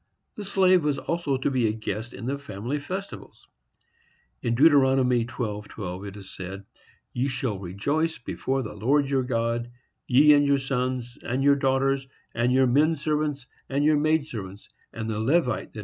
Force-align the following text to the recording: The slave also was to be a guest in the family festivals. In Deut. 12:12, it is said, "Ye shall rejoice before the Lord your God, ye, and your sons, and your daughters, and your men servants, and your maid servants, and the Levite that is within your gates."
The 0.35 0.43
slave 0.45 0.83
also 1.07 1.33
was 1.33 1.41
to 1.41 1.51
be 1.51 1.67
a 1.67 1.71
guest 1.71 2.11
in 2.11 2.25
the 2.25 2.39
family 2.39 2.79
festivals. 2.79 3.47
In 4.41 4.55
Deut. 4.55 4.71
12:12, 4.71 6.07
it 6.07 6.17
is 6.17 6.31
said, 6.31 6.65
"Ye 7.13 7.27
shall 7.27 7.59
rejoice 7.59 8.17
before 8.17 8.63
the 8.63 8.73
Lord 8.73 9.11
your 9.11 9.21
God, 9.21 9.69
ye, 10.07 10.33
and 10.33 10.43
your 10.43 10.57
sons, 10.57 11.19
and 11.21 11.43
your 11.43 11.55
daughters, 11.55 12.07
and 12.33 12.51
your 12.51 12.65
men 12.65 12.95
servants, 12.95 13.45
and 13.69 13.83
your 13.85 13.95
maid 13.99 14.25
servants, 14.25 14.69
and 14.91 15.07
the 15.07 15.19
Levite 15.19 15.33
that 15.45 15.49
is 15.49 15.57
within 15.57 15.57
your 15.57 15.65
gates." 15.73 15.79